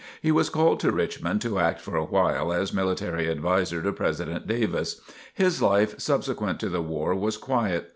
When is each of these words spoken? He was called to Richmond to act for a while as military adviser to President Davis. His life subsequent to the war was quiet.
He 0.19 0.31
was 0.31 0.49
called 0.49 0.79
to 0.79 0.91
Richmond 0.91 1.41
to 1.43 1.59
act 1.59 1.79
for 1.79 1.95
a 1.95 2.03
while 2.03 2.51
as 2.51 2.73
military 2.73 3.29
adviser 3.29 3.83
to 3.83 3.93
President 3.93 4.47
Davis. 4.47 4.99
His 5.31 5.61
life 5.61 5.99
subsequent 6.01 6.59
to 6.61 6.69
the 6.69 6.81
war 6.81 7.13
was 7.13 7.37
quiet. 7.37 7.87